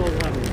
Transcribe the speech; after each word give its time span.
goes 0.00 0.18
on 0.24 0.49